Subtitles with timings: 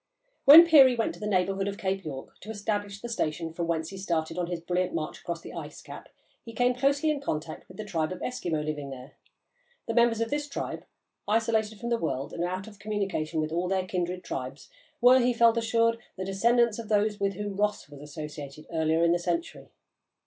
[0.45, 3.89] When Peary went to the neighbourhood of Cape York to establish the station from whence
[3.91, 6.09] he started on his brilliant march across the ice cap,
[6.43, 9.11] he came closely in contact with the tribe of Eskimo living there.
[9.85, 10.85] The members of this tribe,
[11.27, 15.33] isolated from the world and out of communication with all their kindred tribes, were, he
[15.33, 19.69] felt assured, the descendants of those with whom Ross was associated earlier in the century.